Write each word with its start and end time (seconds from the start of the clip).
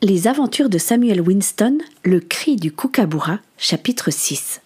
Les 0.00 0.28
aventures 0.28 0.68
de 0.68 0.78
Samuel 0.78 1.20
Winston, 1.20 1.78
Le 2.04 2.20
cri 2.20 2.54
du 2.54 2.70
kookaburra, 2.70 3.40
chapitre 3.56 4.12
6. 4.12 4.60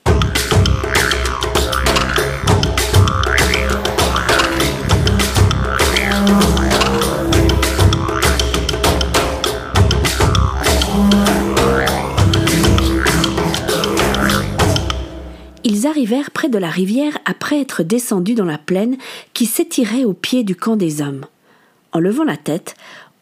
Ils 15.65 15.87
arrivèrent 15.87 16.31
près 16.31 16.51
de 16.51 16.59
la 16.59 16.69
rivière 16.69 17.17
après 17.25 17.59
être 17.59 17.83
descendus 17.83 18.35
dans 18.35 18.45
la 18.45 18.59
plaine 18.59 18.99
qui 19.33 19.47
s'étirait 19.47 20.05
au 20.05 20.13
pied 20.13 20.45
du 20.45 20.55
camp 20.55 20.77
des 20.77 21.01
hommes. 21.01 21.25
En 21.93 22.01
levant 22.01 22.25
la 22.25 22.37
tête, 22.37 22.75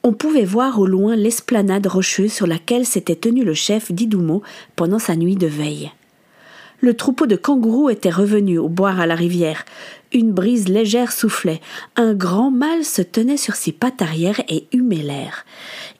on 0.02 0.12
pouvait 0.12 0.44
voir 0.44 0.80
au 0.80 0.86
loin 0.86 1.14
l'esplanade 1.16 1.86
rocheuse 1.86 2.32
sur 2.32 2.46
laquelle 2.46 2.86
s'était 2.86 3.16
tenu 3.16 3.44
le 3.44 3.54
chef 3.54 3.92
d'Idoumo 3.92 4.42
pendant 4.76 4.98
sa 4.98 5.16
nuit 5.16 5.36
de 5.36 5.46
veille. 5.46 5.90
Le 6.80 6.94
troupeau 6.94 7.26
de 7.26 7.36
kangourous 7.36 7.90
était 7.90 8.08
revenu 8.08 8.58
au 8.58 8.70
boire 8.70 9.00
à 9.00 9.06
la 9.06 9.14
rivière. 9.14 9.66
Une 10.12 10.32
brise 10.32 10.68
légère 10.68 11.12
soufflait. 11.12 11.60
Un 11.96 12.14
grand 12.14 12.50
mâle 12.50 12.84
se 12.84 13.02
tenait 13.02 13.36
sur 13.36 13.54
ses 13.54 13.72
pattes 13.72 14.00
arrière 14.00 14.40
et 14.48 14.66
humait 14.72 15.02
l'air. 15.02 15.44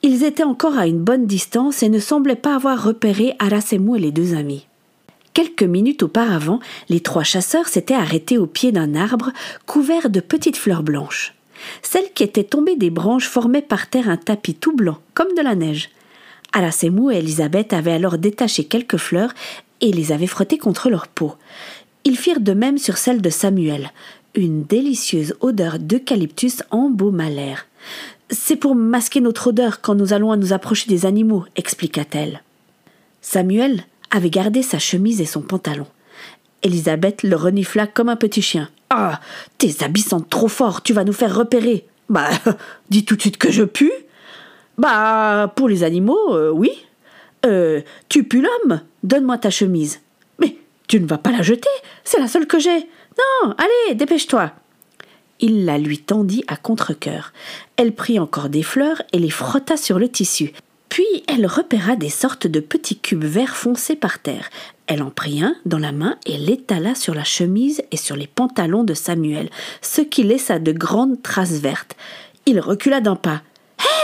Ils 0.03 0.25
étaient 0.25 0.43
encore 0.43 0.79
à 0.79 0.87
une 0.87 1.05
bonne 1.05 1.27
distance 1.27 1.83
et 1.83 1.91
ne 1.91 1.99
semblaient 1.99 2.35
pas 2.35 2.55
avoir 2.55 2.83
repéré 2.83 3.35
Arasemu 3.39 3.99
et 3.99 4.01
les 4.01 4.11
deux 4.11 4.35
amis. 4.35 4.67
Quelques 5.35 5.63
minutes 5.63 6.03
auparavant, 6.03 6.61
les 6.89 7.01
trois 7.01 7.25
chasseurs 7.25 7.69
s'étaient 7.69 7.95
arrêtés 7.95 8.39
au 8.39 8.47
pied 8.47 8.73
d'un 8.73 8.95
arbre 8.95 9.33
couvert 9.67 10.09
de 10.09 10.21
petites 10.21 10.57
fleurs 10.57 10.83
blanches. 10.83 11.35
Celles 11.83 12.13
qui 12.15 12.23
étaient 12.23 12.45
tombées 12.45 12.77
des 12.77 12.91
branches 12.91 13.29
formaient 13.29 13.63
par 13.63 13.89
terre 13.89 14.09
un 14.09 14.17
tapis 14.17 14.55
tout 14.55 14.75
blanc, 14.75 14.99
comme 15.15 15.35
de 15.37 15.43
la 15.43 15.55
neige. 15.55 15.91
Alasemou 16.53 17.11
et 17.11 17.19
Elisabeth 17.19 17.73
avaient 17.73 17.93
alors 17.93 18.19
détaché 18.19 18.65
quelques 18.65 18.97
fleurs 18.97 19.33
et 19.81 19.93
les 19.93 20.13
avaient 20.13 20.27
frottées 20.27 20.59
contre 20.59 20.91
leur 20.91 21.09
peau. 21.09 21.35
Ils 22.05 22.17
firent 22.17 22.41
de 22.41 22.53
même 22.53 22.79
sur 22.79 22.97
celle 22.97 23.23
de 23.23 23.31
Samuel. 23.31 23.93
Une 24.35 24.65
délicieuse 24.65 25.35
odeur 25.41 25.79
d'eucalyptus 25.79 26.63
embauma 26.71 27.29
l'air. 27.31 27.67
C'est 28.31 28.57
pour 28.57 28.75
masquer 28.75 29.21
notre 29.21 29.49
odeur 29.49 29.81
quand 29.81 29.95
nous 29.95 30.13
allons 30.13 30.35
nous 30.37 30.53
approcher 30.53 30.89
des 30.89 31.05
animaux, 31.05 31.45
expliqua-t-elle. 31.57 32.43
Samuel 33.23 33.85
avait 34.11 34.31
gardé 34.31 34.63
sa 34.63 34.79
chemise 34.79 35.21
et 35.21 35.27
son 35.27 35.43
pantalon. 35.43 35.87
Elisabeth 36.63 37.23
le 37.23 37.37
renifla 37.37 37.87
comme 37.87 38.09
un 38.09 38.17
petit 38.17 38.43
chien. 38.43 38.69
Ah, 38.91 39.21
tes 39.57 39.85
habits 39.85 40.03
sentent 40.03 40.29
trop 40.29 40.49
fort, 40.49 40.83
tu 40.83 40.93
vas 40.93 41.05
nous 41.05 41.13
faire 41.13 41.35
repérer. 41.35 41.87
Bah, 42.09 42.29
dis 42.91 43.05
tout 43.05 43.15
de 43.15 43.21
suite 43.21 43.39
que 43.39 43.53
je 43.53 43.63
pue. 43.63 43.93
Bah, 44.79 45.53
pour 45.55 45.69
les 45.69 45.85
animaux, 45.85 46.35
euh, 46.35 46.51
oui. 46.51 46.73
Euh, 47.47 47.81
tu 48.09 48.25
pues 48.25 48.43
l'homme 48.43 48.81
Donne-moi 49.03 49.39
ta 49.39 49.51
chemise. 49.51 50.01
Mais 50.41 50.57
tu 50.89 51.01
ne 51.01 51.07
vas 51.07 51.19
pas 51.19 51.31
la 51.31 51.43
jeter, 51.43 51.69
c'est 52.05 52.19
la 52.19 52.29
seule 52.29 52.47
que 52.47 52.59
j'ai. 52.59 52.89
Non, 53.17 53.55
allez, 53.57 53.95
dépêche-toi. 53.95 54.53
Il 55.39 55.65
la 55.65 55.79
lui 55.79 55.99
tendit 55.99 56.45
à 56.49 56.57
contre-coeur. 56.57 57.33
Elle 57.77 57.95
prit 57.95 58.19
encore 58.19 58.49
des 58.49 58.63
fleurs 58.63 59.03
et 59.13 59.19
les 59.19 59.31
frotta 59.31 59.77
sur 59.77 59.99
le 59.99 60.09
tissu. 60.09 60.53
Puis 60.91 61.25
elle 61.29 61.47
repéra 61.47 61.97
des 61.97 62.11
sortes 62.11 62.47
de 62.47 62.61
petits 62.61 62.99
cubes 62.99 63.25
verts 63.25 63.57
foncés 63.57 63.97
par 63.97 64.19
terre. 64.19 64.51
Elle 64.87 65.03
en 65.03 65.11
prit 65.11 65.41
un 65.41 65.55
dans 65.65 65.79
la 65.79 65.93
main 65.93 66.19
et 66.27 66.37
l'étala 66.37 66.95
sur 66.97 67.15
la 67.15 67.25
chemise 67.25 67.81
et 67.93 67.97
sur 67.97 68.17
les 68.17 68.27
pantalons 68.27 68.83
de 68.85 68.93
Samuel, 68.93 69.49
ce 69.81 70.03
qui 70.03 70.25
laissa 70.25 70.59
de 70.59 70.73
grandes 70.73 71.23
traces 71.23 71.53
vertes. 71.61 71.97
Il 72.45 72.59
recula 72.61 73.01
d'un 73.01 73.17
pas. 73.17 73.43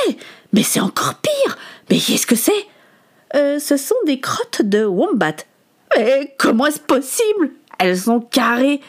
Hé 0.09 0.17
Mais 0.53 0.62
c'est 0.62 0.81
encore 0.81 1.14
pire 1.17 1.59
Mais 1.91 1.98
qu'est-ce 1.98 2.27
que 2.27 2.37
c'est? 2.37 2.53
Euh, 3.34 3.59
Ce 3.59 3.77
sont 3.77 3.97
des 4.07 4.20
crottes 4.20 4.62
de 4.62 4.84
wombat. 4.84 5.45
Mais 5.97 6.34
comment 6.39 6.67
est-ce 6.67 6.81
possible? 6.81 7.51
Elles 7.81 7.98
sont 7.98 8.20
carrées. 8.20 8.81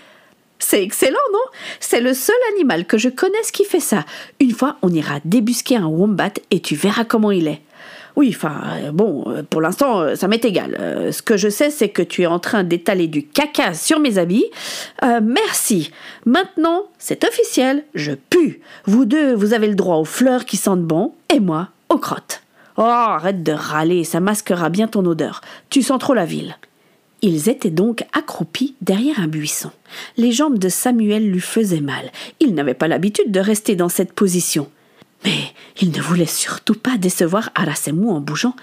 C'est 0.60 0.84
excellent, 0.84 1.18
non? 1.34 1.40
C'est 1.80 2.02
le 2.02 2.14
seul 2.14 2.36
animal 2.54 2.86
que 2.86 2.98
je 2.98 3.10
connaisse 3.10 3.52
qui 3.52 3.64
fait 3.64 3.80
ça. 3.80 4.06
Une 4.40 4.52
fois, 4.52 4.78
on 4.82 4.90
ira 4.90 5.20
débusquer 5.24 5.78
un 5.78 5.88
wombat 5.88 6.34
et 6.52 6.60
tu 6.60 6.76
verras 6.76 7.06
comment 7.06 7.32
il 7.32 7.48
est. 7.48 7.62
Oui, 8.18 8.34
enfin, 8.36 8.64
euh, 8.82 8.92
bon, 8.92 9.26
euh, 9.28 9.44
pour 9.48 9.62
l'instant, 9.62 10.00
euh, 10.00 10.16
ça 10.16 10.28
m'est 10.28 10.44
égal. 10.44 10.76
Ce 11.12 11.22
que 11.22 11.38
je 11.38 11.50
sais, 11.50 11.70
c'est 11.70 11.90
que 11.90 12.02
tu 12.02 12.24
es 12.24 12.26
en 12.26 12.40
train 12.40 12.64
d'étaler 12.64 13.08
du 13.08 13.24
caca 13.24 13.76
sur 13.76 14.00
mes 14.00 14.18
habits. 14.18 14.46
merci. 15.22 15.92
Maintenant, 16.26 16.86
c'est 16.98 17.24
officiel, 17.24 17.86
je 17.94 18.14
pue. 18.14 18.62
Vous 18.86 19.06
deux, 19.06 19.36
vous 19.36 19.54
avez 19.54 19.68
le 19.68 19.76
droit 19.76 19.98
aux 19.98 20.06
fleurs 20.06 20.46
qui 20.46 20.58
sentent 20.58 20.84
bon, 20.84 21.14
et 21.32 21.40
moi, 21.40 21.70
aux 21.90 22.00
crottes. 22.00 22.42
Oh, 22.78 22.82
arrête 22.82 23.44
de 23.44 23.52
râler, 23.52 24.04
ça 24.04 24.20
masquera 24.20 24.70
bien 24.70 24.88
ton 24.88 25.06
odeur. 25.06 25.42
Tu 25.70 25.84
sens 25.84 26.00
trop 26.00 26.16
la 26.16 26.26
ville. 26.26 26.58
Ils 27.22 27.50
étaient 27.50 27.72
donc 27.72 28.04
accroupis 28.14 28.76
derrière 28.82 29.20
un 29.20 29.28
buisson. 29.28 29.72
Les 30.18 30.32
jambes 30.32 30.60
de 30.60 30.70
Samuel 30.70 31.32
lui 31.32 31.40
faisaient 31.40 31.82
mal. 31.82 32.12
Il 32.40 32.54
n'avait 32.54 32.76
pas 32.76 32.88
l'habitude 32.88 33.32
de 33.32 33.40
rester 33.40 33.76
dans 33.76 33.90
cette 33.90 34.14
position. 34.14 34.70
Mais 35.26 35.54
il 35.82 35.92
ne 35.92 36.02
voulait 36.02 36.28
surtout 36.28 36.76
pas 36.76 36.98
décevoir 36.98 37.50
Arasemu 37.56 38.10
en 38.10 38.22
bougeant. 38.22 38.56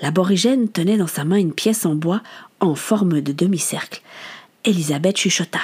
L'aborigène 0.00 0.68
tenait 0.68 0.96
dans 0.96 1.06
sa 1.06 1.24
main 1.24 1.36
une 1.36 1.52
pièce 1.52 1.84
en 1.84 1.94
bois 1.94 2.22
en 2.60 2.74
forme 2.74 3.20
de 3.20 3.32
demi-cercle. 3.32 4.00
Elisabeth 4.64 5.18
chuchota. 5.18 5.60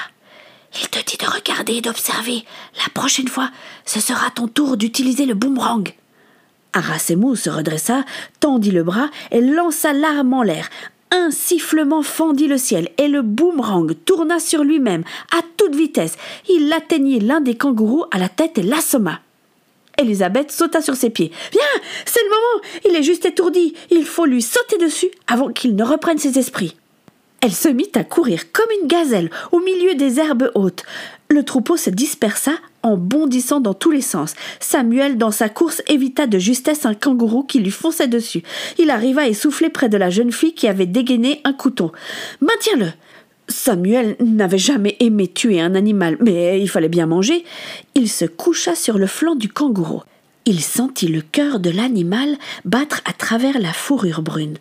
Il 0.80 0.88
te 0.88 0.98
dit 1.04 1.16
de 1.16 1.26
regarder 1.26 1.74
et 1.74 1.80
d'observer. 1.80 2.44
La 2.76 2.92
prochaine 2.92 3.28
fois, 3.28 3.50
ce 3.86 4.00
sera 4.00 4.30
ton 4.30 4.48
tour 4.48 4.76
d'utiliser 4.76 5.24
le 5.24 5.34
boomerang. 5.34 5.94
Arasemu 6.72 7.36
se 7.36 7.48
redressa, 7.48 8.04
tendit 8.40 8.72
le 8.72 8.82
bras 8.82 9.08
et 9.30 9.40
lança 9.40 9.92
l'arme 9.92 10.34
en 10.34 10.42
l'air. 10.42 10.68
Un 11.10 11.30
sifflement 11.30 12.02
fendit 12.02 12.46
le 12.46 12.58
ciel 12.58 12.88
et 12.98 13.08
le 13.08 13.22
boomerang 13.22 13.94
tourna 14.04 14.38
sur 14.38 14.64
lui-même 14.64 15.04
à 15.36 15.40
toute 15.56 15.74
vitesse. 15.74 16.16
Il 16.48 16.72
atteignit 16.72 17.20
l'un 17.20 17.40
des 17.40 17.56
kangourous 17.56 18.04
à 18.10 18.18
la 18.18 18.28
tête 18.28 18.58
et 18.58 18.62
l'assomma. 18.62 19.20
Elisabeth 19.96 20.50
sauta 20.50 20.82
sur 20.82 20.96
ses 20.96 21.10
pieds. 21.10 21.30
Viens, 21.52 21.82
c'est 22.04 22.22
le 22.22 22.30
moment. 22.30 22.64
Il 22.88 22.96
est 22.96 23.02
juste 23.02 23.26
étourdi. 23.26 23.74
Il 23.90 24.04
faut 24.04 24.26
lui 24.26 24.42
sauter 24.42 24.76
dessus 24.78 25.10
avant 25.26 25.52
qu'il 25.52 25.76
ne 25.76 25.84
reprenne 25.84 26.18
ses 26.18 26.38
esprits. 26.38 26.76
Elle 27.44 27.52
se 27.52 27.68
mit 27.68 27.90
à 27.94 28.04
courir 28.04 28.50
comme 28.52 28.70
une 28.80 28.88
gazelle 28.88 29.28
au 29.52 29.60
milieu 29.60 29.94
des 29.94 30.18
herbes 30.18 30.50
hautes. 30.54 30.82
Le 31.28 31.42
troupeau 31.42 31.76
se 31.76 31.90
dispersa 31.90 32.52
en 32.82 32.96
bondissant 32.96 33.60
dans 33.60 33.74
tous 33.74 33.90
les 33.90 34.00
sens. 34.00 34.32
Samuel, 34.60 35.18
dans 35.18 35.30
sa 35.30 35.50
course, 35.50 35.82
évita 35.86 36.26
de 36.26 36.38
justesse 36.38 36.86
un 36.86 36.94
kangourou 36.94 37.42
qui 37.42 37.58
lui 37.58 37.70
fonçait 37.70 38.08
dessus. 38.08 38.42
Il 38.78 38.88
arriva 38.88 39.28
essoufflé 39.28 39.68
près 39.68 39.90
de 39.90 39.98
la 39.98 40.08
jeune 40.08 40.32
fille 40.32 40.54
qui 40.54 40.68
avait 40.68 40.86
dégainé 40.86 41.42
un 41.44 41.52
couteau. 41.52 41.92
Maintiens-le 42.40 42.88
Samuel 43.46 44.16
n'avait 44.20 44.56
jamais 44.56 44.96
aimé 45.00 45.28
tuer 45.28 45.60
un 45.60 45.74
animal, 45.74 46.16
mais 46.20 46.58
il 46.62 46.70
fallait 46.70 46.88
bien 46.88 47.04
manger. 47.04 47.44
Il 47.94 48.08
se 48.08 48.24
coucha 48.24 48.74
sur 48.74 48.96
le 48.96 49.06
flanc 49.06 49.34
du 49.34 49.50
kangourou. 49.50 50.00
Il 50.46 50.62
sentit 50.62 51.08
le 51.08 51.20
cœur 51.20 51.60
de 51.60 51.68
l'animal 51.68 52.38
battre 52.64 53.02
à 53.04 53.12
travers 53.12 53.60
la 53.60 53.74
fourrure 53.74 54.22
brune. 54.22 54.56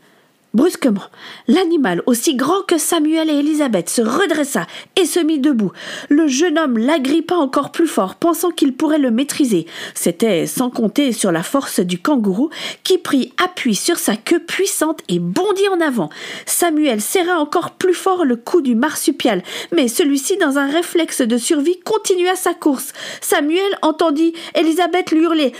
Brusquement, 0.54 1.02
l'animal, 1.48 2.04
aussi 2.06 2.36
grand 2.36 2.62
que 2.62 2.78
Samuel 2.78 3.32
et 3.32 3.40
Élisabeth, 3.40 3.90
se 3.90 4.04
redressa 4.04 4.68
et 4.96 5.06
se 5.06 5.20
mit 5.20 5.40
debout. 5.40 5.72
Le 6.10 6.28
jeune 6.28 6.60
homme 6.60 6.78
l'agrippa 6.78 7.34
encore 7.34 7.72
plus 7.72 7.88
fort, 7.88 8.14
pensant 8.14 8.52
qu'il 8.52 8.74
pourrait 8.74 9.00
le 9.00 9.10
maîtriser. 9.10 9.66
C'était 9.96 10.46
sans 10.46 10.70
compter 10.70 11.12
sur 11.12 11.32
la 11.32 11.42
force 11.42 11.80
du 11.80 11.98
kangourou, 11.98 12.52
qui 12.84 13.00
prit 13.00 13.34
appui 13.44 13.74
sur 13.74 13.98
sa 13.98 14.16
queue 14.16 14.38
puissante 14.38 15.00
et 15.10 15.18
bondit 15.18 15.68
en 15.70 15.82
avant. 15.82 16.12
Samuel 16.46 17.02
serra 17.02 17.40
encore 17.40 17.72
plus 17.72 17.96
fort 17.96 18.24
le 18.24 18.36
cou 18.36 18.62
du 18.62 18.76
marsupial, 18.76 19.42
mais 19.76 19.88
celui-ci, 19.88 20.38
dans 20.38 20.60
un 20.60 20.70
réflexe 20.70 21.22
de 21.22 21.38
survie, 21.38 21.80
continua 21.80 22.36
sa 22.36 22.54
course. 22.54 22.94
Samuel 23.22 23.76
entendit 23.82 24.34
Élisabeth 24.54 25.10
lui 25.10 25.22
hurler 25.22 25.52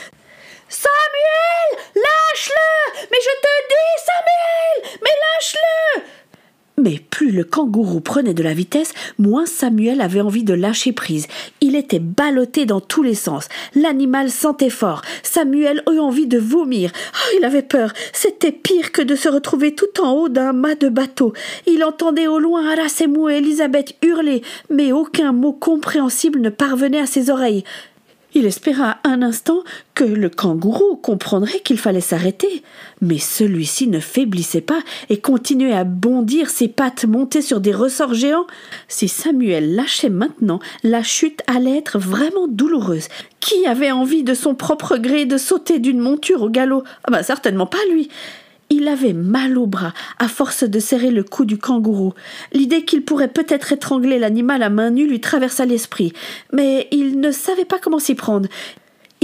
Samuel 0.74 1.86
Lâche-le 1.96 3.08
Mais 3.12 3.20
je 3.22 3.36
te 3.46 3.54
dis, 3.70 3.94
Samuel 4.06 5.00
Mais 5.04 5.10
lâche-le 5.10 6.04
mais 6.76 7.00
plus 7.12 7.32
le 7.32 7.44
kangourou 7.44 8.00
prenait 8.00 8.34
de 8.34 8.42
la 8.42 8.56
vitesse, 8.56 8.94
moins 9.20 9.46
Samuel 9.46 10.02
avait 10.02 10.22
envie 10.22 10.44
de 10.44 10.56
lâcher 10.56 10.92
prise. 10.92 11.28
Il 11.62 11.76
était 11.76 12.00
ballotté 12.00 12.66
dans 12.66 12.82
tous 12.82 13.04
les 13.04 13.14
sens. 13.14 13.48
L'animal 13.76 14.32
sentait 14.32 14.72
fort. 14.72 15.04
Samuel 15.22 15.84
eut 15.90 16.00
envie 16.00 16.26
de 16.26 16.40
vomir. 16.40 16.92
Oh, 17.14 17.38
il 17.38 17.46
avait 17.46 17.62
peur. 17.62 17.94
C'était 18.12 18.52
pire 18.52 18.92
que 18.92 19.04
de 19.04 19.16
se 19.16 19.30
retrouver 19.30 19.76
tout 19.76 20.02
en 20.02 20.14
haut 20.14 20.30
d'un 20.30 20.52
mât 20.52 20.76
de 20.76 20.90
bateau. 20.90 21.34
Il 21.68 21.84
entendait 21.84 22.28
au 22.28 22.40
loin 22.40 22.68
Arasemu 22.68 23.32
et 23.32 23.38
Elisabeth 23.38 23.96
hurler, 24.02 24.42
mais 24.72 24.92
aucun 24.92 25.32
mot 25.32 25.54
compréhensible 25.54 26.42
ne 26.42 26.50
parvenait 26.50 27.02
à 27.02 27.06
ses 27.06 27.30
oreilles. 27.30 27.64
Il 28.36 28.46
espéra 28.46 28.98
un 29.04 29.22
instant 29.22 29.64
que 29.94 30.04
le 30.04 30.30
kangourou 30.30 30.96
comprendrait 30.96 31.60
qu'il 31.60 31.78
fallait 31.78 32.02
s'arrêter, 32.02 32.64
mais 33.02 33.20
celui-ci 33.20 33.88
ne 33.88 34.00
faiblissait 34.00 34.62
pas 34.62 34.80
et 35.10 35.20
continuait 35.20 35.74
à 35.74 35.84
bondir, 35.84 36.50
ses 36.50 36.68
pattes 36.68 37.06
montées 37.06 37.44
sur 37.44 37.62
des 37.62 37.74
ressorts 37.74 38.16
géants. 38.16 38.48
Si 38.88 39.08
Samuel 39.08 39.76
lâchait 39.76 40.10
maintenant, 40.10 40.60
la 40.84 41.04
chute 41.04 41.42
allait 41.48 41.78
être 41.78 42.00
vraiment 42.00 42.48
douloureuse. 42.48 43.08
Qui 43.40 43.68
avait 43.68 43.92
envie 43.92 44.24
de 44.24 44.34
son 44.34 44.56
propre 44.56 44.98
gré 44.98 45.26
de 45.26 45.38
sauter 45.38 45.80
d'une 45.80 46.00
monture 46.00 46.42
au 46.42 46.50
galop? 46.50 46.84
Ah 47.04 47.12
ben 47.12 47.24
certainement 47.24 47.68
pas 47.68 47.86
lui. 47.92 48.10
Il 48.70 48.88
avait 48.88 49.14
mal 49.14 49.58
au 49.58 49.68
bras 49.68 49.94
à 50.20 50.28
force 50.28 50.64
de 50.64 50.80
serrer 50.80 51.12
le 51.12 51.24
cou 51.24 51.46
du 51.46 51.58
kangourou. 51.58 52.14
L'idée 52.52 52.86
qu'il 52.86 53.04
pourrait 53.04 53.28
peut-être 53.28 53.72
étrangler 53.72 54.20
l'animal 54.20 54.64
à 54.64 54.70
main 54.70 54.90
nue 54.90 55.08
lui 55.08 55.22
traversa 55.22 55.66
l'esprit, 55.66 56.14
mais 56.52 56.88
il 56.92 57.20
ne 57.20 57.32
savait 57.32 57.66
pas 57.66 57.80
comment 57.80 58.00
s'y 58.00 58.16
prendre. 58.16 58.48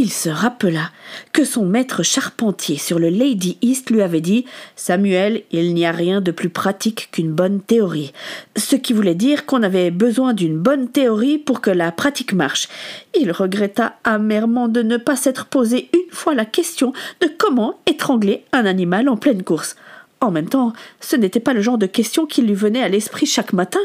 Il 0.01 0.13
se 0.13 0.29
rappela 0.29 0.91
que 1.33 1.43
son 1.43 1.65
maître 1.65 2.03
charpentier 2.03 2.77
sur 2.77 2.99
le 2.99 3.09
Lady 3.09 3.57
East 3.61 3.89
lui 3.89 4.01
avait 4.01 4.21
dit 4.21 4.45
Samuel, 4.77 5.43
il 5.51 5.73
n'y 5.73 5.85
a 5.85 5.91
rien 5.91 6.21
de 6.21 6.31
plus 6.31 6.47
pratique 6.47 7.09
qu'une 7.11 7.33
bonne 7.33 7.59
théorie. 7.59 8.13
Ce 8.55 8.77
qui 8.77 8.93
voulait 8.93 9.13
dire 9.13 9.45
qu'on 9.45 9.61
avait 9.61 9.91
besoin 9.91 10.33
d'une 10.33 10.57
bonne 10.57 10.87
théorie 10.87 11.37
pour 11.37 11.59
que 11.59 11.69
la 11.69 11.91
pratique 11.91 12.31
marche. 12.31 12.69
Il 13.13 13.33
regretta 13.33 13.97
amèrement 14.05 14.69
de 14.69 14.83
ne 14.83 14.95
pas 14.95 15.17
s'être 15.17 15.47
posé 15.47 15.89
fois 16.11 16.33
la 16.35 16.45
question 16.45 16.93
de 17.21 17.27
comment 17.37 17.79
étrangler 17.85 18.45
un 18.51 18.65
animal 18.65 19.09
en 19.09 19.17
pleine 19.17 19.43
course. 19.43 19.75
En 20.21 20.31
même 20.31 20.49
temps, 20.49 20.73
ce 20.99 21.15
n'était 21.15 21.39
pas 21.39 21.53
le 21.53 21.61
genre 21.61 21.77
de 21.77 21.85
question 21.85 22.25
qui 22.25 22.41
lui 22.41 22.53
venait 22.53 22.83
à 22.83 22.89
l'esprit 22.89 23.25
chaque 23.25 23.53
matin. 23.53 23.79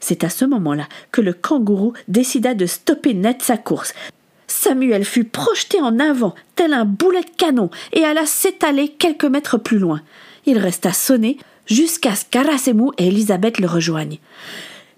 C'est 0.00 0.24
à 0.24 0.28
ce 0.28 0.44
moment-là 0.44 0.88
que 1.12 1.20
le 1.20 1.32
kangourou 1.32 1.92
décida 2.08 2.54
de 2.54 2.66
stopper 2.66 3.14
net 3.14 3.42
sa 3.42 3.56
course. 3.56 3.94
Samuel 4.46 5.04
fut 5.04 5.24
projeté 5.24 5.80
en 5.80 5.98
avant, 6.00 6.34
tel 6.56 6.72
un 6.74 6.84
boulet 6.84 7.20
de 7.20 7.30
canon, 7.36 7.70
et 7.92 8.04
alla 8.04 8.26
s'étaler 8.26 8.88
quelques 8.88 9.24
mètres 9.24 9.58
plus 9.58 9.78
loin. 9.78 10.00
Il 10.46 10.58
resta 10.58 10.92
sonné 10.92 11.38
jusqu'à 11.66 12.16
ce 12.16 12.24
qu'Arasemou 12.28 12.92
et 12.98 13.08
Elisabeth 13.08 13.60
le 13.60 13.68
rejoignent. 13.68 14.18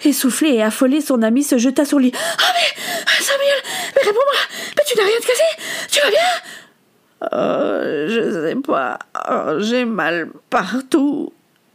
Essoufflé 0.04 0.50
et 0.54 0.62
affolé, 0.62 1.00
son 1.00 1.22
ami 1.22 1.42
se 1.42 1.58
jeta 1.58 1.84
sur 1.84 1.98
lui. 1.98 2.12
Ah 2.14 2.52
mais 2.54 2.82
Samuel, 3.22 3.62
mais 3.94 4.02
réponds-moi 4.02 4.40
Mais 4.76 4.82
tu 4.86 4.96
n'as 4.98 5.04
rien 5.04 5.18
de 5.20 5.24
cassé 5.24 5.42
Tu 5.90 6.00
vas 6.00 6.10
bien? 6.10 7.38
Euh, 7.38 8.08
Je 8.08 8.48
sais 8.48 8.56
pas. 8.56 8.98
Oh, 9.30 9.60
j'ai 9.60 9.84
mal 9.84 10.28
partout. 10.50 11.32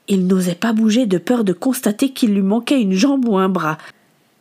Il 0.10 0.28
n'osait 0.28 0.56
pas 0.56 0.74
bouger 0.74 1.06
de 1.06 1.18
peur 1.18 1.44
de 1.44 1.54
constater 1.54 2.10
qu'il 2.12 2.34
lui 2.34 2.42
manquait 2.42 2.82
une 2.82 2.94
jambe 2.94 3.28
ou 3.28 3.38
un 3.38 3.50
bras. 3.50 3.78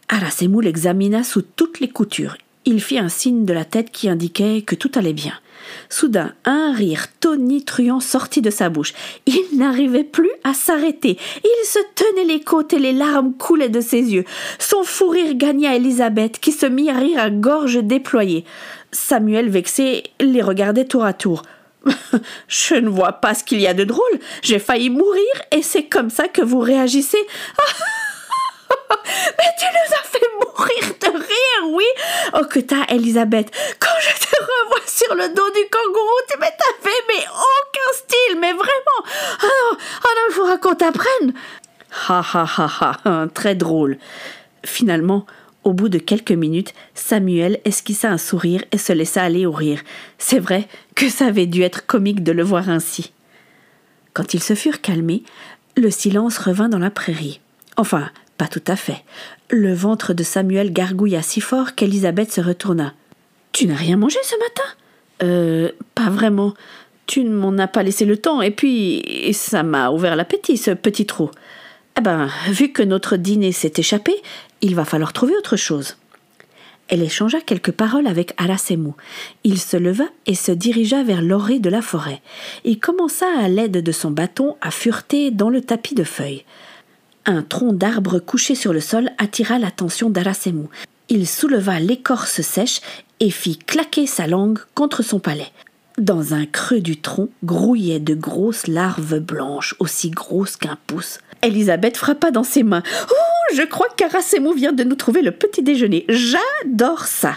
Arasemou 0.09 0.61
l'examina 0.61 1.23
sous 1.25 1.43
toutes 1.43 1.81
les 1.81 1.89
coutures. 1.89 2.37
Il 2.69 2.83
fit 2.83 2.99
un 2.99 3.09
signe 3.09 3.45
de 3.45 3.53
la 3.53 3.65
tête 3.65 3.93
qui 3.93 4.09
indiquait 4.09 4.63
que 4.63 4.75
tout 4.75 4.91
allait 4.97 5.13
bien. 5.13 5.35
Soudain, 5.89 6.35
un 6.45 6.73
rire 6.73 7.07
tonitruant 7.21 8.01
sortit 8.01 8.43
de 8.43 8.51
sa 8.51 8.69
bouche. 8.71 8.93
Il 9.27 9.57
n'arrivait 9.57 10.05
plus 10.05 10.31
à 10.43 10.53
s'arrêter. 10.53 11.17
Il 11.45 11.67
se 11.67 11.79
tenait 11.95 12.25
les 12.25 12.41
côtes 12.41 12.73
et 12.73 12.81
les 12.81 12.93
larmes 12.93 13.35
coulaient 13.35 13.69
de 13.69 13.81
ses 13.81 14.03
yeux. 14.03 14.25
Son 14.59 14.83
fou 14.83 15.09
rire 15.09 15.35
gagna 15.35 15.77
Elisabeth, 15.77 16.41
qui 16.41 16.51
se 16.51 16.67
mit 16.67 16.91
à 16.91 16.95
rire 16.95 17.21
à 17.21 17.31
gorge 17.31 17.83
déployée. 17.83 18.45
Samuel, 18.91 19.49
vexé, 19.49 20.03
les 20.19 20.43
regardait 20.43 20.87
tour 20.87 21.05
à 21.05 21.13
tour. 21.13 21.43
Je 22.49 22.75
ne 22.75 22.89
vois 22.89 23.13
pas 23.13 23.35
ce 23.35 23.45
qu'il 23.45 23.61
y 23.61 23.69
a 23.69 23.75
de 23.75 23.85
drôle. 23.85 24.19
J'ai 24.43 24.59
failli 24.59 24.91
mourir 24.91 25.23
et 25.53 25.63
c'est 25.63 25.85
comme 25.85 26.11
ça 26.11 26.27
que 26.27 26.43
vous 26.43 26.59
réagissez. 26.59 27.19
Mais 28.69 29.53
tu 29.59 29.67
nous 29.67 29.96
mourir 30.59 30.95
de 31.01 31.19
rire, 31.19 31.71
oui 31.71 31.85
Oh, 32.35 32.45
que 32.45 32.61
t'as, 32.61 32.85
Elisabeth 32.89 33.51
Quand 33.79 33.99
je 34.01 34.27
te 34.27 34.37
revois 34.37 34.87
sur 34.87 35.15
le 35.15 35.29
dos 35.29 35.51
du 35.51 35.69
kangourou, 35.71 36.21
tu 36.31 36.39
m'as 36.39 36.47
fait, 36.47 37.05
mais 37.09 37.25
aucun 37.27 37.93
style, 37.95 38.39
mais 38.41 38.53
vraiment 38.53 39.03
Ah 39.41 39.47
non, 39.47 39.79
ah 40.03 40.09
non, 40.17 40.23
il 40.29 40.35
faudra 40.35 40.59
qu'on 40.59 40.75
t'apprenne 40.75 41.35
Ha 42.09 42.21
ha 42.21 42.47
ha 42.59 42.99
ha, 43.05 43.27
très 43.33 43.55
drôle. 43.55 43.99
Finalement, 44.65 45.27
au 45.65 45.73
bout 45.73 45.89
de 45.89 45.99
quelques 45.99 46.33
minutes, 46.33 46.75
Samuel 46.95 47.59
esquissa 47.65 48.11
un 48.11 48.19
sourire 48.19 48.63
et 48.71 48.79
se 48.79 48.93
laissa 48.93 49.23
aller 49.23 49.47
au 49.47 49.53
rire. 49.53 49.81
C'est 50.19 50.39
vrai 50.39 50.69
que 50.95 51.09
ça 51.09 51.27
avait 51.27 51.47
dû 51.47 51.63
être 51.63 51.87
comique 51.87 52.23
de 52.23 52.33
le 52.33 52.43
voir 52.43 52.69
ainsi. 52.69 53.13
Quand 54.13 54.35
ils 54.35 54.43
se 54.43 54.55
furent 54.55 54.81
calmés, 54.81 55.25
le 55.77 55.91
silence 55.91 56.39
revint 56.39 56.69
dans 56.69 56.79
la 56.79 56.91
prairie. 56.91 57.41
Enfin, 57.77 58.11
pas 58.37 58.49
tout 58.49 58.63
à 58.67 58.77
fait. 58.77 59.05
Le 59.51 59.73
ventre 59.75 60.15
de 60.15 60.23
Samuel 60.23 60.73
gargouilla 60.73 61.23
si 61.23 61.41
fort 61.41 61.75
qu'Elisabeth 61.75 62.33
se 62.33 62.41
retourna. 62.41 62.95
Tu 63.53 63.67
n'as 63.67 63.77
rien 63.77 63.97
mangé 63.97 64.19
ce 64.23 64.37
matin? 64.39 64.71
Euh, 65.23 65.71
pas 65.95 66.11
vraiment. 66.11 66.55
Tu 67.07 67.25
ne 67.25 67.35
m'en 67.35 67.57
as 67.59 67.69
pas 67.69 67.83
laissé 67.83 68.05
le 68.05 68.17
temps, 68.17 68.43
et 68.43 68.51
puis 68.51 69.33
ça 69.33 69.63
m'a 69.63 69.91
ouvert 69.91 70.17
l'appétit, 70.17 70.57
ce 70.57 70.73
petit 70.73 71.07
trou. 71.07 71.31
Eh 71.99 72.03
ben, 72.03 72.29
vu 72.49 72.73
que 72.73 72.83
notre 72.83 73.17
dîner 73.17 73.53
s'est 73.53 73.73
échappé, 73.77 74.13
il 74.61 74.75
va 74.75 74.85
falloir 74.85 75.13
trouver 75.13 75.37
autre 75.37 75.57
chose. 75.57 75.97
Elle 76.89 77.03
échangea 77.03 77.41
quelques 77.41 77.73
paroles 77.73 78.07
avec 78.07 78.33
Arasemou. 78.37 78.95
Il 79.43 79.59
se 79.59 79.77
leva 79.77 80.05
et 80.27 80.35
se 80.35 80.53
dirigea 80.53 81.03
vers 81.03 81.23
l'orée 81.23 81.59
de 81.59 81.71
la 81.71 81.83
forêt. 81.83 82.21
Il 82.65 82.79
commença 82.79 83.27
à 83.39 83.49
l'aide 83.49 83.83
de 83.83 83.93
son 83.93 84.11
bâton 84.11 84.57
à 84.61 84.71
fureter 84.71 85.31
dans 85.31 85.51
le 85.51 85.63
tapis 85.63 85.95
de 85.95 86.05
feuilles. 86.05 86.45
Un 87.29 87.43
tronc 87.43 87.73
d'arbre 87.73 88.21
couché 88.21 88.55
sur 88.55 88.73
le 88.73 88.79
sol 88.81 89.11
attira 89.19 89.59
l'attention 89.59 90.11
d'Arasemou. 90.11 90.69
Il 91.09 91.27
souleva 91.27 91.81
l'écorce 91.81 92.41
sèche 92.41 92.81
et 93.19 93.31
fit 93.31 93.59
claquer 93.59 94.07
sa 94.07 94.29
langue 94.29 94.61
contre 94.75 95.03
son 95.03 95.19
palais. 95.19 95.51
Dans 95.99 96.35
un 96.35 96.47
creux 96.47 96.81
du 96.81 97.01
tronc 97.01 97.29
grouillaient 97.43 97.99
de 97.99 98.15
grosses 98.15 98.69
larves 98.69 99.19
blanches, 99.19 99.75
aussi 99.81 100.11
grosses 100.11 100.57
qu'un 100.57 100.79
pouce. 100.87 101.19
Elisabeth 101.43 101.97
frappa 101.97 102.31
dans 102.31 102.45
ses 102.45 102.63
mains. 102.63 102.85
Oh, 103.11 103.55
je 103.57 103.63
crois 103.63 103.89
qu'Arasemou 103.97 104.53
vient 104.53 104.73
de 104.73 104.85
nous 104.85 104.95
trouver 104.95 105.23
le 105.23 105.33
petit 105.33 105.63
déjeuner. 105.65 106.05
J'adore 106.09 107.07
ça. 107.07 107.35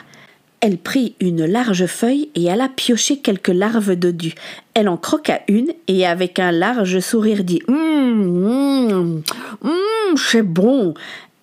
Elle 0.62 0.78
prit 0.78 1.16
une 1.22 1.46
large 1.46 1.86
feuille 1.86 2.30
et 2.36 2.52
alla 2.52 2.68
piocher 2.68 3.20
quelques 3.20 3.48
larves 3.48 3.96
dodu. 3.96 4.34
Elle 4.74 4.90
en 4.90 4.98
croqua 4.98 5.40
une 5.48 5.72
et 5.88 6.06
avec 6.06 6.38
un 6.38 6.52
large 6.52 7.00
sourire 7.00 7.46
dit 7.46 7.62
Hum, 7.70 8.46
hum, 8.46 9.22
hum, 9.64 10.18
c'est 10.18 10.42
bon. 10.42 10.94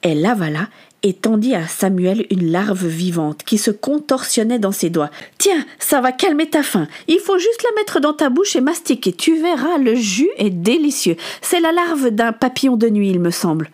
Elle 0.02 0.20
l'avala 0.20 0.68
et 1.02 1.14
tendit 1.14 1.54
à 1.54 1.66
Samuel 1.66 2.26
une 2.30 2.50
larve 2.50 2.86
vivante 2.86 3.42
qui 3.44 3.56
se 3.56 3.70
contorsionnait 3.70 4.58
dans 4.58 4.72
ses 4.72 4.90
doigts. 4.90 5.10
Tiens, 5.38 5.64
ça 5.78 6.02
va 6.02 6.12
calmer 6.12 6.50
ta 6.50 6.62
faim. 6.62 6.86
Il 7.08 7.18
faut 7.20 7.38
juste 7.38 7.62
la 7.62 7.80
mettre 7.80 8.00
dans 8.00 8.12
ta 8.12 8.28
bouche 8.28 8.54
et 8.56 8.60
mastiquer. 8.60 9.12
Tu 9.12 9.40
verras, 9.40 9.78
le 9.78 9.94
jus 9.94 10.28
est 10.36 10.50
délicieux. 10.50 11.16
C'est 11.40 11.60
la 11.60 11.72
larve 11.72 12.10
d'un 12.10 12.32
papillon 12.32 12.76
de 12.76 12.88
nuit, 12.88 13.10
il 13.10 13.20
me 13.20 13.30
semble. 13.30 13.70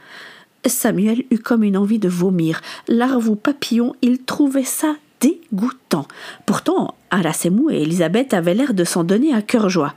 Samuel 0.67 1.25
eut 1.33 1.39
comme 1.39 1.65
une 1.65 1.77
envie 1.77 1.99
de 1.99 2.09
vomir. 2.09 2.61
Larve 2.87 3.29
ou 3.29 3.35
papillon, 3.35 3.95
il 4.03 4.23
trouvait 4.23 4.63
ça 4.63 4.95
dégoûtant. 5.23 6.07
Pourtant, 6.45 6.97
Arasemou 7.11 7.71
et 7.71 7.83
Elisabeth 7.83 8.35
avaient 8.35 8.55
l'air 8.55 8.75
de 8.75 8.85
s'en 8.85 9.05
donner 9.05 9.33
à 9.33 9.41
cœur 9.41 9.69
joie. 9.69 9.95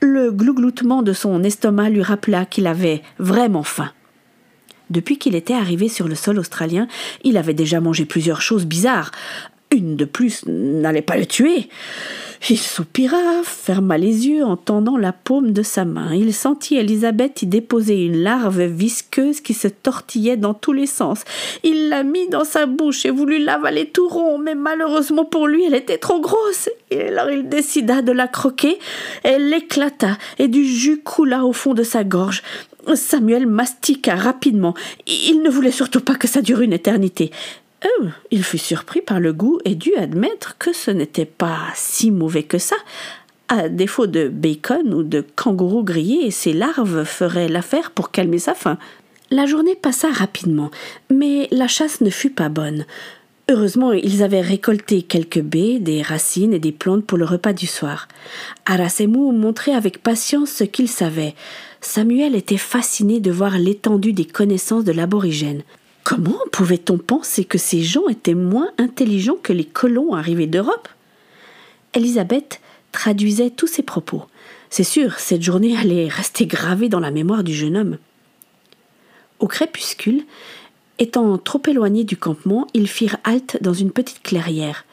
Le 0.00 0.30
glougloutement 0.30 1.02
de 1.02 1.12
son 1.12 1.42
estomac 1.42 1.88
lui 1.88 2.02
rappela 2.02 2.44
qu'il 2.44 2.66
avait 2.66 3.02
vraiment 3.18 3.62
faim. 3.62 3.90
Depuis 4.90 5.18
qu'il 5.18 5.34
était 5.34 5.54
arrivé 5.54 5.88
sur 5.88 6.06
le 6.06 6.14
sol 6.14 6.38
australien, 6.38 6.86
il 7.24 7.36
avait 7.36 7.54
déjà 7.54 7.80
mangé 7.80 8.04
plusieurs 8.04 8.42
choses 8.42 8.66
bizarres. 8.66 9.10
Une 9.72 9.96
de 9.96 10.04
plus 10.04 10.44
n'allait 10.46 11.02
pas 11.02 11.16
le 11.16 11.26
tuer. 11.26 11.68
Il 12.48 12.58
soupira, 12.58 13.42
ferma 13.42 13.98
les 13.98 14.28
yeux 14.28 14.44
en 14.44 14.56
tendant 14.56 14.96
la 14.96 15.12
paume 15.12 15.52
de 15.52 15.62
sa 15.62 15.84
main. 15.84 16.14
Il 16.14 16.32
sentit 16.32 16.76
Elisabeth 16.76 17.42
y 17.42 17.46
déposer 17.46 18.04
une 18.04 18.22
larve 18.22 18.62
visqueuse 18.62 19.40
qui 19.40 19.54
se 19.54 19.66
tortillait 19.66 20.36
dans 20.36 20.54
tous 20.54 20.72
les 20.72 20.86
sens. 20.86 21.24
Il 21.64 21.88
la 21.88 22.04
mit 22.04 22.28
dans 22.28 22.44
sa 22.44 22.66
bouche 22.66 23.04
et 23.04 23.10
voulut 23.10 23.42
l'avaler 23.42 23.86
tout 23.86 24.08
rond, 24.08 24.38
mais 24.38 24.54
malheureusement 24.54 25.24
pour 25.24 25.48
lui, 25.48 25.64
elle 25.64 25.74
était 25.74 25.98
trop 25.98 26.20
grosse. 26.20 26.68
Alors 26.92 27.30
il 27.30 27.48
décida 27.48 28.02
de 28.02 28.12
la 28.12 28.28
croquer. 28.28 28.78
Elle 29.24 29.52
éclata 29.52 30.16
et 30.38 30.46
du 30.46 30.64
jus 30.64 31.00
coula 31.02 31.44
au 31.44 31.52
fond 31.52 31.74
de 31.74 31.82
sa 31.82 32.04
gorge. 32.04 32.42
Samuel 32.94 33.46
mastiqua 33.46 34.14
rapidement. 34.14 34.74
Il 35.08 35.42
ne 35.42 35.50
voulait 35.50 35.72
surtout 35.72 36.00
pas 36.00 36.14
que 36.14 36.28
ça 36.28 36.42
dure 36.42 36.60
une 36.60 36.72
éternité. 36.72 37.32
Euh, 37.84 38.08
il 38.30 38.42
fut 38.42 38.58
surpris 38.58 39.00
par 39.00 39.20
le 39.20 39.32
goût 39.32 39.58
et 39.64 39.74
dut 39.74 39.94
admettre 39.96 40.56
que 40.58 40.72
ce 40.72 40.90
n'était 40.90 41.26
pas 41.26 41.60
si 41.74 42.10
mauvais 42.10 42.42
que 42.42 42.58
ça. 42.58 42.76
À 43.48 43.68
défaut 43.68 44.06
de 44.06 44.28
bacon 44.28 44.92
ou 44.92 45.02
de 45.02 45.24
kangourou 45.36 45.84
grillé, 45.84 46.30
ses 46.30 46.52
larves 46.52 47.04
feraient 47.04 47.48
l'affaire 47.48 47.92
pour 47.92 48.10
calmer 48.10 48.38
sa 48.38 48.54
faim. 48.54 48.78
La 49.30 49.46
journée 49.46 49.74
passa 49.74 50.08
rapidement, 50.10 50.70
mais 51.10 51.48
la 51.50 51.68
chasse 51.68 52.00
ne 52.00 52.10
fut 52.10 52.30
pas 52.30 52.48
bonne. 52.48 52.84
Heureusement, 53.48 53.92
ils 53.92 54.24
avaient 54.24 54.40
récolté 54.40 55.02
quelques 55.02 55.40
baies, 55.40 55.78
des 55.78 56.02
racines 56.02 56.52
et 56.52 56.58
des 56.58 56.72
plantes 56.72 57.04
pour 57.04 57.16
le 57.16 57.24
repas 57.24 57.52
du 57.52 57.66
soir. 57.66 58.08
Arasemou 58.64 59.30
montrait 59.30 59.74
avec 59.74 60.02
patience 60.02 60.50
ce 60.50 60.64
qu'il 60.64 60.88
savait. 60.88 61.34
Samuel 61.80 62.34
était 62.34 62.56
fasciné 62.56 63.20
de 63.20 63.30
voir 63.30 63.58
l'étendue 63.58 64.12
des 64.12 64.24
connaissances 64.24 64.82
de 64.82 64.90
l'aborigène. 64.90 65.62
Comment 66.06 66.38
pouvait-on 66.52 66.98
penser 66.98 67.44
que 67.44 67.58
ces 67.58 67.82
gens 67.82 68.06
étaient 68.06 68.34
moins 68.34 68.70
intelligents 68.78 69.38
que 69.42 69.52
les 69.52 69.64
colons 69.64 70.14
arrivés 70.14 70.46
d'Europe? 70.46 70.88
Elisabeth 71.94 72.60
traduisait 72.92 73.50
tous 73.50 73.66
ces 73.66 73.82
propos. 73.82 74.22
C'est 74.70 74.84
sûr, 74.84 75.18
cette 75.18 75.42
journée 75.42 75.76
allait 75.76 76.06
rester 76.06 76.46
gravée 76.46 76.88
dans 76.88 77.00
la 77.00 77.10
mémoire 77.10 77.42
du 77.42 77.52
jeune 77.52 77.76
homme. 77.76 77.98
Au 79.40 79.48
crépuscule, 79.48 80.24
étant 81.00 81.38
trop 81.38 81.60
éloignés 81.66 82.04
du 82.04 82.16
campement, 82.16 82.68
ils 82.72 82.86
firent 82.86 83.18
halte 83.24 83.60
dans 83.60 83.74
une 83.74 83.90
petite 83.90 84.22
clairière. 84.22 84.84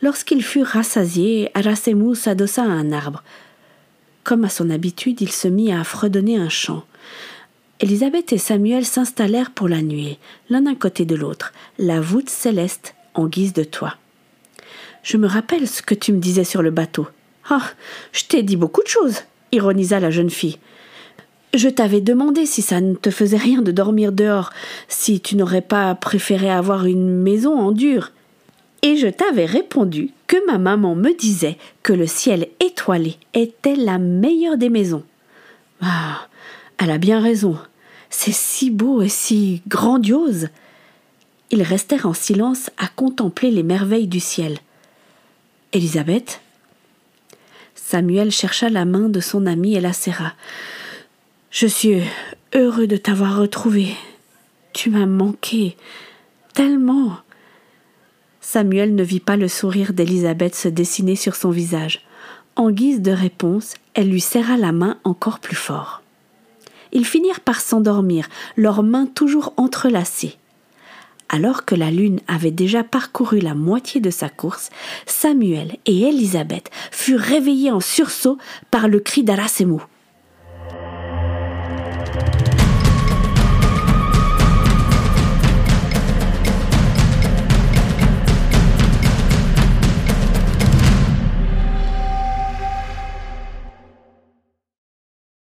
Lorsqu'ils 0.00 0.42
furent 0.42 0.68
rassasiés, 0.68 1.50
Arasemu 1.52 2.14
s'adossa 2.14 2.62
à 2.62 2.68
un 2.68 2.90
arbre. 2.90 3.22
Comme 4.22 4.46
à 4.46 4.48
son 4.48 4.70
habitude, 4.70 5.20
il 5.20 5.30
se 5.30 5.46
mit 5.46 5.74
à 5.74 5.84
fredonner 5.84 6.38
un 6.38 6.48
chant. 6.48 6.86
Élisabeth 7.84 8.32
et 8.32 8.38
Samuel 8.38 8.86
s'installèrent 8.86 9.50
pour 9.50 9.68
la 9.68 9.82
nuit, 9.82 10.18
l'un 10.48 10.62
d'un 10.62 10.74
côté 10.74 11.04
de 11.04 11.14
l'autre, 11.14 11.52
la 11.78 12.00
voûte 12.00 12.30
céleste 12.30 12.94
en 13.12 13.26
guise 13.26 13.52
de 13.52 13.62
toit. 13.62 13.98
Je 15.02 15.18
me 15.18 15.26
rappelle 15.26 15.68
ce 15.68 15.82
que 15.82 15.94
tu 15.94 16.14
me 16.14 16.18
disais 16.18 16.44
sur 16.44 16.62
le 16.62 16.70
bateau. 16.70 17.06
Ah, 17.50 17.60
je 18.12 18.24
t'ai 18.24 18.42
dit 18.42 18.56
beaucoup 18.56 18.82
de 18.82 18.88
choses, 18.88 19.18
ironisa 19.52 20.00
la 20.00 20.10
jeune 20.10 20.30
fille. 20.30 20.56
Je 21.52 21.68
t'avais 21.68 22.00
demandé 22.00 22.46
si 22.46 22.62
ça 22.62 22.80
ne 22.80 22.94
te 22.94 23.10
faisait 23.10 23.36
rien 23.36 23.60
de 23.60 23.70
dormir 23.70 24.12
dehors, 24.12 24.48
si 24.88 25.20
tu 25.20 25.36
n'aurais 25.36 25.60
pas 25.60 25.94
préféré 25.94 26.50
avoir 26.50 26.86
une 26.86 27.20
maison 27.20 27.54
en 27.54 27.70
dur. 27.70 28.12
Et 28.80 28.96
je 28.96 29.08
t'avais 29.08 29.44
répondu 29.44 30.08
que 30.26 30.38
ma 30.46 30.56
maman 30.56 30.94
me 30.94 31.14
disait 31.14 31.58
que 31.82 31.92
le 31.92 32.06
ciel 32.06 32.48
étoilé 32.60 33.18
était 33.34 33.76
la 33.76 33.98
meilleure 33.98 34.56
des 34.56 34.70
maisons. 34.70 35.02
Ah, 35.82 36.28
elle 36.78 36.90
a 36.90 36.96
bien 36.96 37.20
raison. 37.20 37.58
C'est 38.16 38.32
si 38.32 38.70
beau 38.70 39.02
et 39.02 39.08
si 39.08 39.60
grandiose. 39.68 40.48
Ils 41.50 41.64
restèrent 41.64 42.06
en 42.06 42.14
silence 42.14 42.70
à 42.78 42.86
contempler 42.86 43.50
les 43.50 43.64
merveilles 43.64 44.06
du 44.06 44.20
ciel. 44.20 44.60
Élisabeth 45.72 46.40
Samuel 47.74 48.30
chercha 48.30 48.70
la 48.70 48.84
main 48.84 49.08
de 49.10 49.20
son 49.20 49.46
ami 49.46 49.74
et 49.74 49.80
la 49.80 49.92
serra. 49.92 50.32
Je 51.50 51.66
suis 51.66 52.02
heureux 52.54 52.86
de 52.86 52.96
t'avoir 52.96 53.36
retrouvé. 53.36 53.94
Tu 54.72 54.90
m'as 54.90 55.06
manqué 55.06 55.76
tellement. 56.54 57.18
Samuel 58.40 58.94
ne 58.94 59.02
vit 59.02 59.20
pas 59.20 59.36
le 59.36 59.48
sourire 59.48 59.92
d'Élisabeth 59.92 60.54
se 60.54 60.68
dessiner 60.68 61.16
sur 61.16 61.34
son 61.34 61.50
visage. 61.50 62.06
En 62.54 62.70
guise 62.70 63.02
de 63.02 63.10
réponse, 63.10 63.74
elle 63.92 64.08
lui 64.08 64.20
serra 64.20 64.56
la 64.56 64.72
main 64.72 64.98
encore 65.02 65.40
plus 65.40 65.56
fort. 65.56 66.03
Ils 66.94 67.04
finirent 67.04 67.40
par 67.40 67.60
s'endormir, 67.60 68.28
leurs 68.56 68.82
mains 68.82 69.06
toujours 69.06 69.52
entrelacées. 69.56 70.36
Alors 71.28 71.64
que 71.64 71.74
la 71.74 71.90
lune 71.90 72.20
avait 72.28 72.50
déjà 72.50 72.84
parcouru 72.84 73.40
la 73.40 73.54
moitié 73.54 74.00
de 74.00 74.10
sa 74.10 74.28
course, 74.28 74.70
Samuel 75.06 75.76
et 75.86 76.02
Élisabeth 76.02 76.70
furent 76.90 77.20
réveillés 77.20 77.72
en 77.72 77.80
sursaut 77.80 78.38
par 78.70 78.88
le 78.88 79.00
cri 79.00 79.24
d'Arasemu. 79.24 79.80